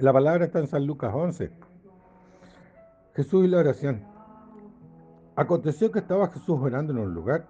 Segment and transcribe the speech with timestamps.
[0.00, 1.50] La palabra está en San Lucas 11.
[3.14, 4.00] Jesús y la oración.
[5.36, 7.46] Aconteció que estaba Jesús orando en un lugar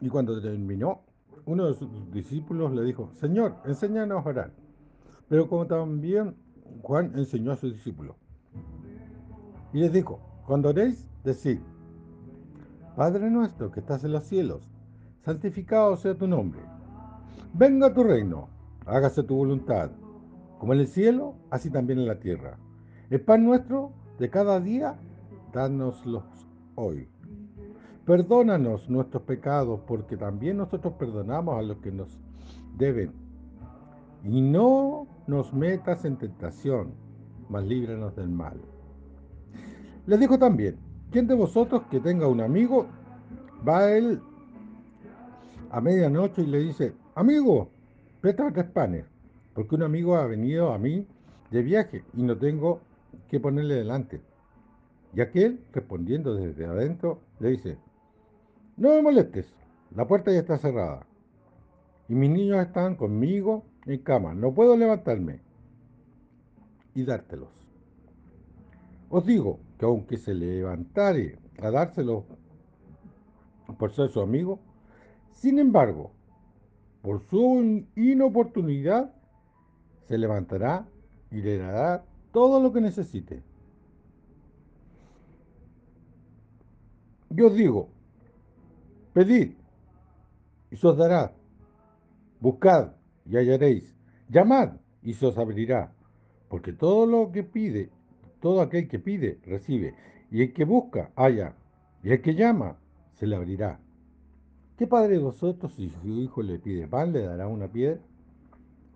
[0.00, 1.02] y cuando terminó,
[1.44, 4.50] uno de sus discípulos le dijo, Señor, enséñanos a orar.
[5.28, 6.34] Pero como también
[6.82, 8.16] Juan enseñó a sus discípulos.
[9.72, 11.60] Y les dijo, cuando oréis, decid,
[12.96, 14.68] Padre nuestro que estás en los cielos,
[15.24, 16.62] santificado sea tu nombre.
[17.52, 18.48] Venga tu reino,
[18.86, 19.92] hágase tu voluntad
[20.64, 22.56] como en el cielo, así también en la tierra.
[23.10, 24.98] El pan nuestro de cada día,
[25.52, 26.22] dánoslo
[26.74, 27.06] hoy.
[28.06, 32.08] Perdónanos nuestros pecados, porque también nosotros perdonamos a los que nos
[32.78, 33.12] deben.
[34.22, 36.94] Y no nos metas en tentación,
[37.50, 38.58] mas líbranos del mal.
[40.06, 40.78] Les dijo también,
[41.10, 42.86] ¿quién de vosotros que tenga un amigo,
[43.68, 44.18] va a él
[45.68, 47.68] a medianoche y le dice, amigo,
[48.22, 49.13] préstame tres panes?
[49.54, 51.06] Porque un amigo ha venido a mí
[51.50, 52.80] de viaje y no tengo
[53.28, 54.20] que ponerle delante.
[55.14, 57.78] Y aquel, respondiendo desde adentro, le dice,
[58.76, 59.54] no me molestes,
[59.94, 61.06] la puerta ya está cerrada.
[62.08, 65.40] Y mis niños están conmigo en cama, no puedo levantarme
[66.94, 67.48] y dártelos.
[69.08, 72.24] Os digo que aunque se levantare a dárselos
[73.78, 74.58] por ser su amigo,
[75.30, 76.10] sin embargo,
[77.02, 79.14] por su inoportunidad,
[80.06, 80.86] se levantará
[81.30, 83.42] y le dará todo lo que necesite.
[87.30, 87.88] Yo digo,
[89.12, 89.54] pedid
[90.70, 91.32] y se os dará,
[92.40, 92.92] buscad
[93.26, 93.94] y hallaréis,
[94.28, 95.92] llamad y se os abrirá,
[96.48, 97.90] porque todo lo que pide,
[98.40, 99.94] todo aquel que pide, recibe,
[100.30, 101.54] y el que busca, halla,
[102.02, 102.78] y el que llama,
[103.14, 103.80] se le abrirá.
[104.76, 108.00] ¿Qué padre de vosotros, si su hijo le pide pan, le dará una piedra?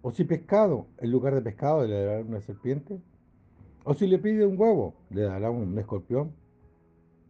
[0.03, 3.01] O si pescado, en lugar de pescado, le dará una serpiente.
[3.85, 6.33] O si le pide un huevo, le dará un escorpión.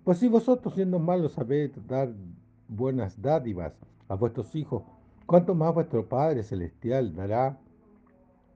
[0.05, 2.13] Pues si vosotros siendo malos sabéis dar
[2.69, 3.73] buenas dádivas
[4.09, 4.83] a vuestros hijos,
[5.27, 7.59] ¿cuánto más vuestro Padre Celestial dará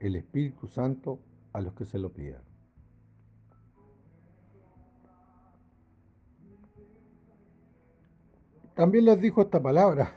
[0.01, 1.19] el Espíritu Santo
[1.53, 2.43] a los que se lo pidan?
[8.75, 10.15] También les dijo esta palabra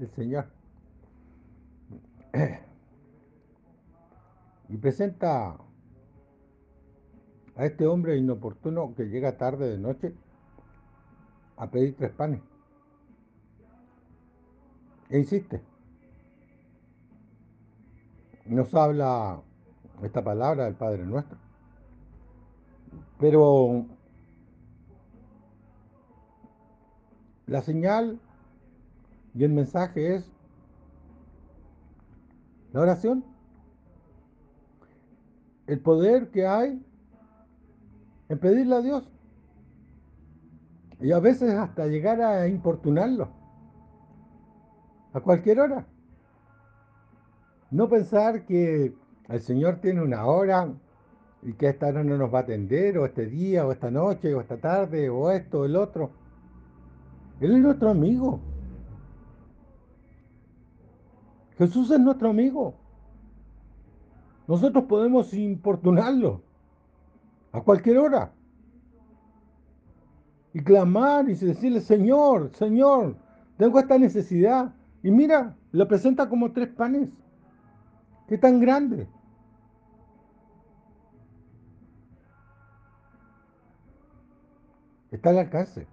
[0.00, 0.46] el Señor.
[4.68, 5.56] y presenta
[7.56, 10.14] a este hombre inoportuno que llega tarde de noche
[11.56, 12.40] a pedir tres panes.
[15.10, 15.60] E insiste.
[18.44, 19.42] Nos habla
[20.02, 21.38] esta palabra del Padre Nuestro.
[23.18, 23.86] Pero
[27.46, 28.20] la señal
[29.34, 30.30] y el mensaje es
[32.72, 33.24] la oración
[35.68, 36.82] el poder que hay
[38.28, 39.08] en pedirle a Dios.
[41.00, 43.28] Y a veces hasta llegar a importunarlo.
[45.12, 45.86] A cualquier hora.
[47.70, 48.94] No pensar que
[49.28, 50.72] el Señor tiene una hora
[51.42, 54.34] y que esta hora no nos va a atender, o este día, o esta noche,
[54.34, 56.10] o esta tarde, o esto, o el otro.
[57.40, 58.40] Él es nuestro amigo.
[61.58, 62.74] Jesús es nuestro amigo.
[64.48, 66.40] Nosotros podemos importunarlo
[67.52, 68.32] a cualquier hora
[70.54, 73.14] y clamar y decirle, Señor, Señor,
[73.58, 74.74] tengo esta necesidad.
[75.02, 77.10] Y mira, lo presenta como tres panes.
[78.26, 79.06] ¿Qué tan grande?
[85.10, 85.86] Está al alcance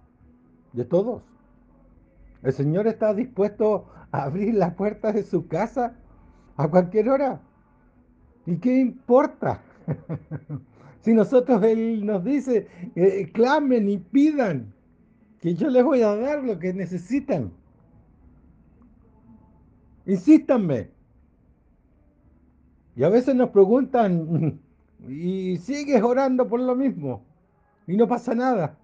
[0.72, 1.22] de todos.
[2.42, 5.94] El Señor está dispuesto a abrir las puertas de su casa
[6.56, 7.40] a cualquier hora.
[8.46, 9.60] ¿Y qué importa?
[11.00, 14.72] si nosotros Él nos dice, eh, clamen y pidan,
[15.40, 17.52] que yo les voy a dar lo que necesitan.
[20.06, 20.90] Insístanme.
[22.94, 24.60] Y a veces nos preguntan,
[25.08, 27.24] y sigues orando por lo mismo,
[27.86, 28.78] y no pasa nada.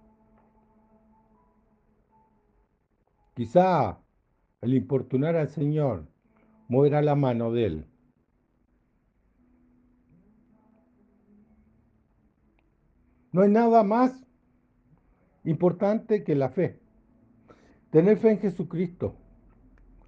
[3.33, 3.97] Quizá
[4.61, 6.05] el importunar al Señor
[6.67, 7.92] moverá la mano de Él
[13.33, 14.25] No hay nada más
[15.43, 16.79] importante que la fe.
[17.89, 19.15] Tener fe en Jesucristo.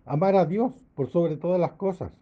[0.06, 2.14] Amar a Dios por sobre todas las cosas.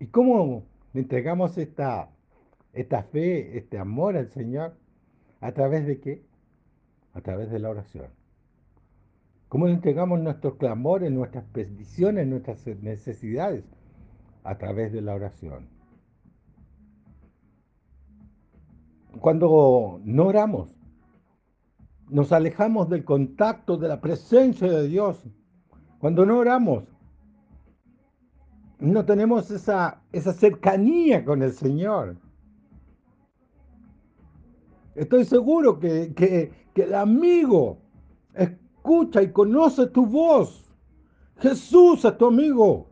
[0.00, 2.10] ¿Y cómo le entregamos esta,
[2.72, 4.74] esta fe, este amor al Señor?
[5.40, 6.24] ¿A través de qué?
[7.14, 8.08] A través de la oración.
[9.48, 13.64] ¿Cómo le entregamos nuestros clamores, nuestras peticiones, nuestras necesidades?
[14.44, 15.68] a través de la oración.
[19.20, 20.74] Cuando no oramos,
[22.08, 25.22] nos alejamos del contacto, de la presencia de Dios.
[25.98, 26.84] Cuando no oramos,
[28.78, 32.16] no tenemos esa, esa cercanía con el Señor.
[34.94, 37.78] Estoy seguro que, que, que el amigo
[38.34, 40.70] escucha y conoce tu voz.
[41.38, 42.88] Jesús es tu amigo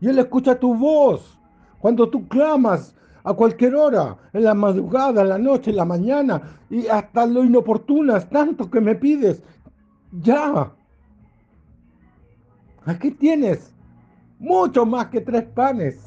[0.00, 1.38] y Él escucha tu voz.
[1.78, 2.96] Cuando tú clamas
[3.28, 6.40] a cualquier hora, en la madrugada, en la noche, en la mañana,
[6.70, 9.42] y hasta lo inoportunas, tanto que me pides,
[10.12, 10.72] ya.
[12.86, 13.74] Aquí tienes
[14.38, 15.98] mucho más que tres panes.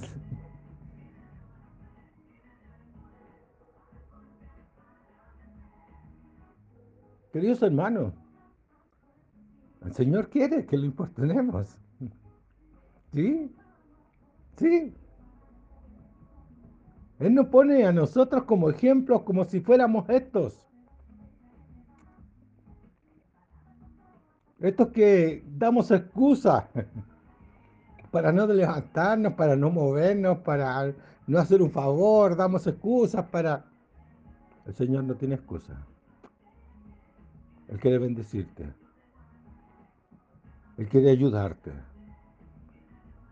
[7.31, 8.13] Queridos hermanos,
[9.85, 11.77] el Señor quiere que lo importunemos.
[13.13, 13.55] ¿Sí?
[14.57, 14.95] ¿Sí?
[17.21, 20.67] Él nos pone a nosotros como ejemplos, como si fuéramos estos.
[24.59, 26.67] Estos que damos excusa
[28.11, 30.95] para no levantarnos, para no movernos, para
[31.27, 33.65] no hacer un favor, damos excusas para...
[34.65, 35.77] El Señor no tiene excusa.
[37.67, 38.67] Él quiere bendecirte.
[40.77, 41.71] Él quiere ayudarte.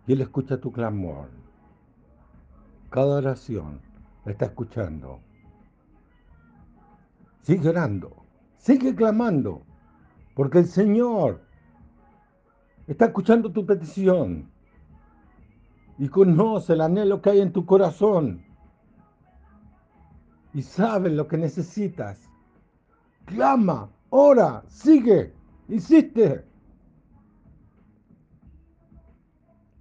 [0.06, 1.49] Y Él escucha tu clamor.
[2.90, 3.82] Cada oración
[4.26, 5.20] la está escuchando.
[7.42, 8.26] Sigue orando.
[8.58, 9.64] Sigue clamando.
[10.36, 11.42] Porque el Señor
[12.88, 14.50] está escuchando tu petición.
[16.00, 18.44] Y conoce el anhelo que hay en tu corazón.
[20.54, 22.28] Y sabe lo que necesitas.
[23.26, 25.36] Clama, ora, sigue,
[25.68, 26.44] insiste.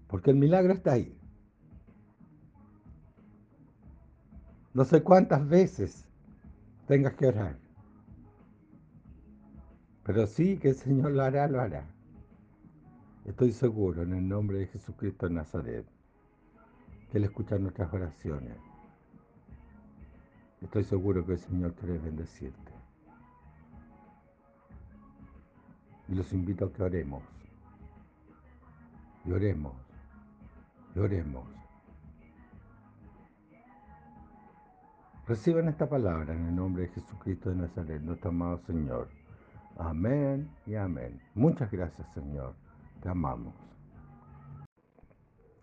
[0.09, 1.18] Porque el milagro está ahí.
[4.75, 6.05] No sé cuántas veces
[6.87, 7.57] tengas que orar.
[10.05, 11.85] Pero sí que el Señor lo hará, lo hará.
[13.25, 15.87] Estoy seguro en el nombre de Jesucristo de Nazaret
[17.11, 18.57] que Él escucha nuestras oraciones.
[20.63, 22.73] Estoy seguro que el Señor quiere bendecirte.
[26.09, 27.23] Y los invito a que oremos.
[29.25, 29.89] Y oremos
[31.01, 31.58] oremos.
[35.29, 39.09] Reciban esta palabra en el nombre de Jesucristo de Nazaret, nuestro amado Señor.
[39.77, 41.21] Amén y amén.
[41.35, 42.55] Muchas gracias, Señor.
[43.03, 43.53] Te amamos.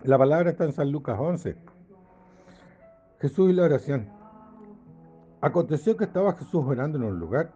[0.03, 1.57] La palabra está en San Lucas 11.
[3.19, 4.07] Jesús y la oración.
[5.41, 7.51] Aconteció que estaba Jesús orando en un lugar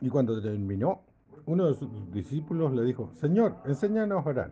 [0.00, 1.02] y cuando terminó,
[1.46, 4.50] uno de sus discípulos le dijo, Señor, enséñanos a orar.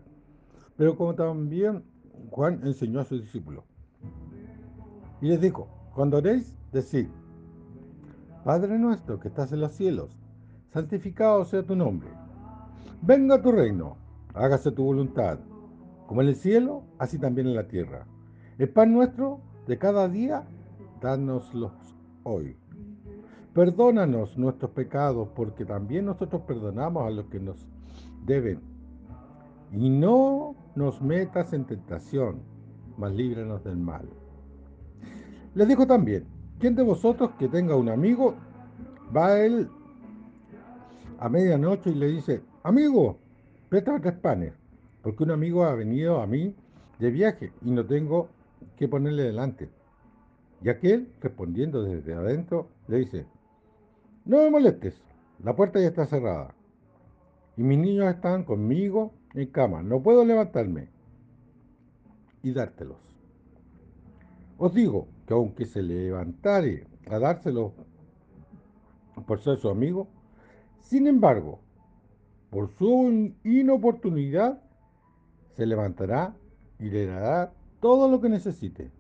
[0.77, 1.83] Pero como también
[2.31, 3.65] Juan enseñó a sus discípulos.
[5.21, 7.09] Y les dijo, cuando oréis, decid,
[8.45, 10.17] Padre nuestro que estás en los cielos,
[10.73, 12.09] santificado sea tu nombre.
[13.03, 13.97] Venga tu reino,
[14.35, 15.39] hágase tu voluntad,
[16.07, 18.07] como en el cielo, así también en la tierra.
[18.59, 20.45] El pan nuestro de cada día,
[21.01, 21.73] dánoslo
[22.25, 22.57] hoy.
[23.55, 27.57] Perdónanos nuestros pecados, porque también nosotros perdonamos a los que nos
[28.25, 28.61] deben.
[29.71, 32.41] Y no nos metas en tentación,
[32.97, 34.09] mas líbranos del mal.
[35.55, 36.25] Les dijo también,
[36.59, 38.35] ¿quién de vosotros que tenga un amigo
[39.15, 39.69] va a él
[41.19, 43.19] a medianoche y le dice, amigo,
[43.69, 44.55] préstame tres panes,
[45.03, 46.55] porque un amigo ha venido a mí
[46.99, 48.29] de viaje y no tengo
[48.77, 49.69] que ponerle delante?
[50.63, 53.27] Y aquel, respondiendo desde adentro, le dice,
[54.25, 55.03] no me molestes,
[55.45, 56.55] la puerta ya está cerrada
[57.59, 60.89] y mis niños están conmigo en cama, no puedo levantarme
[62.43, 62.97] y dártelos.
[64.57, 67.73] Os digo que aunque se levantare a dárselos
[69.27, 70.09] por ser su amigo,
[70.81, 71.61] sin embargo,
[72.51, 74.63] por su inoportunidad,
[75.55, 76.35] se levantará
[76.79, 78.91] y le dará todo lo que necesite.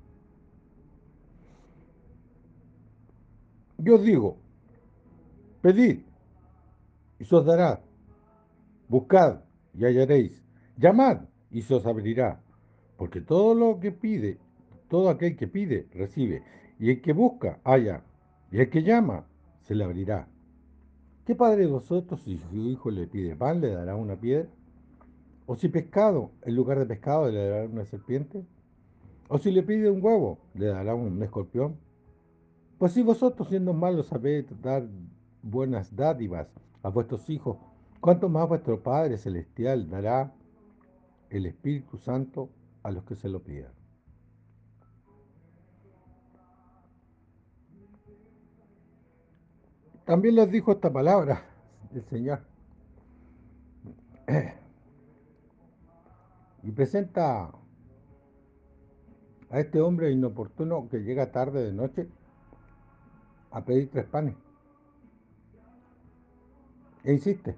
[3.78, 4.38] Yo digo,
[5.60, 6.00] pedid
[7.18, 7.82] y se os dará,
[8.88, 9.40] buscad
[9.74, 10.42] y hallaréis.
[10.76, 12.40] Llamad y se os abrirá.
[12.96, 14.38] Porque todo lo que pide,
[14.92, 16.42] todo aquel que pide, recibe.
[16.78, 18.02] Y el que busca, halla.
[18.50, 19.24] Y el que llama,
[19.62, 20.28] se le abrirá.
[21.24, 24.50] ¿Qué padre de vosotros, si su hijo le pide pan, le dará una piedra?
[25.46, 28.44] ¿O si pescado, en lugar de pescado, le dará una serpiente?
[29.28, 31.78] ¿O si le pide un huevo, le dará un escorpión?
[32.76, 34.86] Pues si vosotros, siendo malos, sabéis dar
[35.42, 36.48] buenas dádivas
[36.82, 37.56] a vuestros hijos,
[38.02, 40.34] ¿Cuánto más vuestro Padre Celestial dará
[41.30, 42.50] el Espíritu Santo
[42.82, 43.70] a los que se lo pidan?
[50.12, 51.42] También les dijo esta palabra
[51.94, 52.40] el Señor.
[56.64, 57.50] Y presenta
[59.48, 62.10] a este hombre inoportuno que llega tarde de noche
[63.52, 64.36] a pedir tres panes.
[67.04, 67.56] E insiste.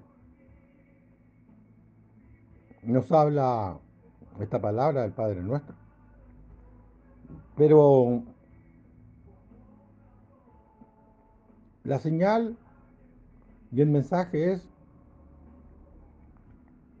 [2.83, 3.77] Nos habla
[4.39, 5.75] esta palabra del Padre Nuestro.
[7.57, 8.23] Pero
[11.85, 12.57] la señal
[13.71, 14.67] y el mensaje es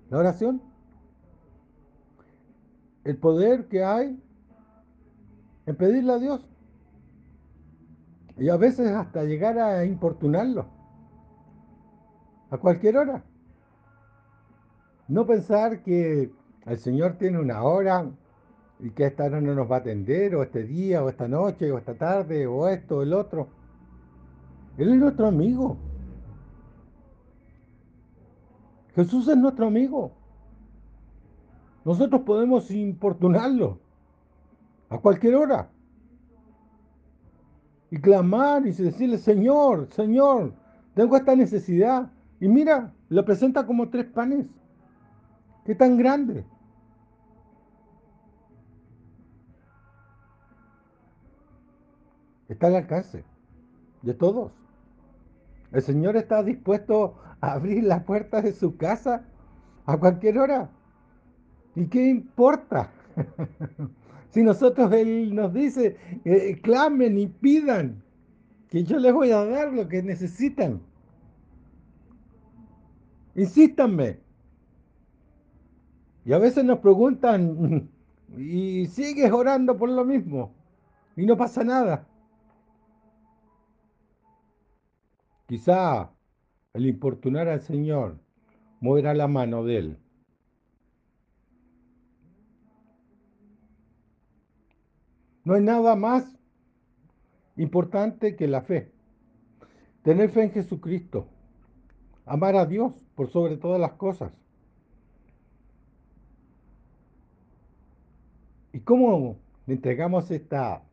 [0.09, 0.61] la oración.
[3.03, 4.21] El poder que hay
[5.65, 6.47] en pedirle a Dios.
[8.37, 10.67] Y a veces hasta llegar a importunarlo.
[12.51, 13.23] A cualquier hora.
[15.07, 16.31] No pensar que
[16.65, 18.05] el Señor tiene una hora
[18.79, 21.71] y que esta hora no nos va a atender, o este día, o esta noche,
[21.71, 23.47] o esta tarde, o esto, o el otro.
[24.77, 25.77] Él es nuestro amigo.
[28.95, 30.11] Jesús es nuestro amigo.
[31.83, 33.79] Nosotros podemos importunarlo
[34.89, 35.69] a cualquier hora.
[37.91, 40.53] Y clamar y decirle, Señor, Señor,
[40.93, 42.11] tengo esta necesidad.
[42.39, 44.47] Y mira, lo presenta como tres panes.
[45.65, 46.45] ¿Qué tan grande?
[52.49, 53.23] Está al alcance
[54.01, 54.64] de todos.
[55.75, 59.25] El Señor está dispuesto a abrir las puertas de su casa
[59.85, 60.69] a cualquier hora.
[61.75, 62.93] ¿Y qué importa?
[64.29, 68.01] si nosotros Él nos dice, eh, clamen y pidan,
[68.69, 70.79] que yo les voy a dar lo que necesitan.
[73.35, 74.19] Insístanme.
[76.23, 77.89] Y a veces nos preguntan,
[78.37, 80.53] y sigues orando por lo mismo,
[81.17, 82.07] y no pasa nada.
[85.47, 86.11] Quizá
[86.73, 88.19] el importunar al Señor
[88.79, 89.97] moverá la mano de Él.
[95.43, 96.35] No hay nada más
[97.55, 98.91] importante que la fe.
[100.01, 101.27] Tener fe en Jesucristo.
[102.25, 104.33] Amar a Dios por sobre todas las cosas.
[108.73, 109.37] ¿Y cómo
[109.67, 110.83] le entregamos esta,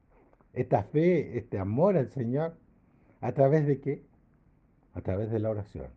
[0.53, 2.55] esta fe, este amor al Señor?
[3.23, 4.12] ¿A través de qué?
[4.95, 5.89] A través de la oración.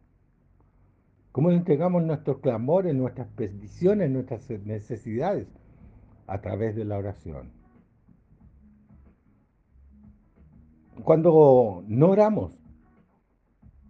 [1.32, 5.48] ¿Cómo entregamos nuestros clamores, nuestras peticiones, nuestras necesidades?
[6.28, 7.52] A través de la oración.
[11.04, 12.54] Cuando no oramos,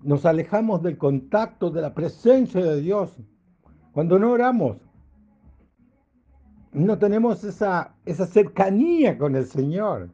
[0.01, 3.15] nos alejamos del contacto, de la presencia de Dios.
[3.91, 4.77] Cuando no oramos,
[6.73, 10.09] no tenemos esa, esa cercanía con el Señor.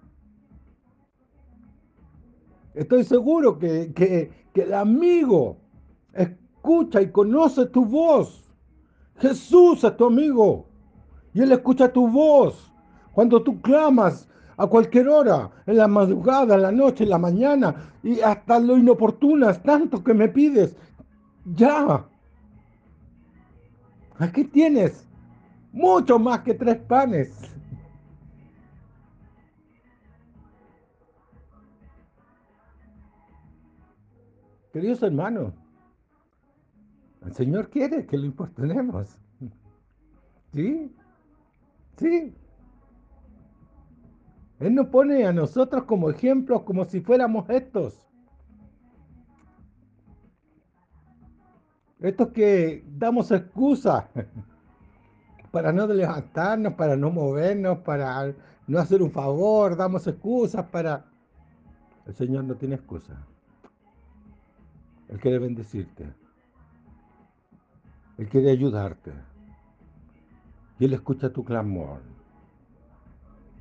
[2.74, 5.58] Estoy seguro que, que, el amigo
[6.14, 8.44] escucha y conoce tu voz.
[9.18, 10.68] Jesús es tu amigo
[11.34, 12.72] y Él escucha tu voz.
[13.14, 17.94] Cuando tú clamas a cualquier hora, en la madrugada, en la noche, en la mañana,
[18.04, 20.76] y hasta lo inoportunas, tanto que me pides,
[21.46, 22.06] ya.
[24.18, 25.08] Aquí tienes
[25.72, 27.51] mucho más que tres panes.
[34.74, 35.54] Queridos hermanos,
[37.26, 39.18] el Señor quiere que lo importunemos.
[40.54, 40.96] ¿Sí?
[41.98, 42.36] Sí.
[44.60, 48.08] Él nos pone a nosotros como ejemplos, como si fuéramos estos.
[52.00, 54.10] Estos que damos excusa
[55.52, 58.34] para no levantarnos, para no movernos, para
[58.68, 61.06] no hacer un favor, damos excusas para...
[62.06, 63.28] El Señor no tiene excusa.
[65.12, 66.14] Él quiere bendecirte.
[68.18, 69.12] Él quiere ayudarte.
[70.80, 72.02] Y Él escucha tu clamor.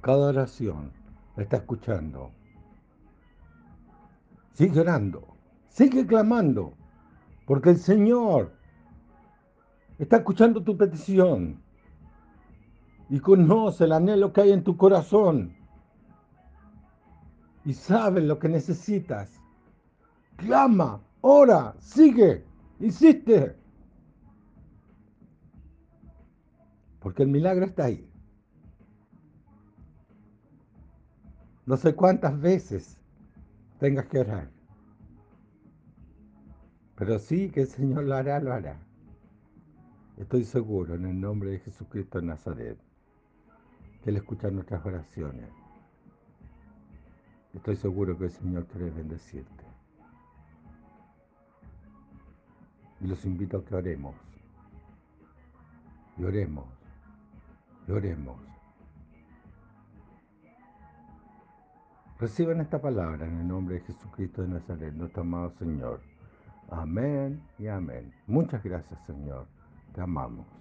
[0.01, 0.93] Cada oración
[1.37, 2.31] está escuchando.
[4.53, 5.27] Sigue orando.
[5.69, 6.75] Sigue clamando.
[7.47, 8.53] Porque el Señor
[9.99, 11.61] está escuchando tu petición.
[13.09, 15.57] Y conoce el anhelo que hay en tu corazón.
[17.65, 19.43] Y sabe lo que necesitas.
[20.37, 22.45] Clama ora, sigue,
[22.79, 23.57] insiste.
[27.01, 28.07] Porque el milagro está ahí.
[31.67, 32.99] No sé cuántas veces
[33.79, 34.51] tengas que orar.
[36.97, 38.79] Pero sí que el Señor lo hará, lo hará.
[40.19, 42.79] Estoy seguro en el nombre de Jesucristo de Nazaret
[44.03, 45.49] que Él escucha nuestras oraciones.
[47.55, 49.70] Estoy seguro que el Señor quiere bendecirte.
[53.01, 54.15] Y los invito a que oremos.
[56.19, 56.67] Y oremos.
[57.89, 58.51] Y oremos.
[62.19, 66.03] Reciban esta palabra en el nombre de Jesucristo de Nazaret, nuestro amado Señor.
[66.71, 68.13] Amén y amén.
[68.27, 69.47] Muchas gracias, Señor.
[69.95, 70.60] Te amamos.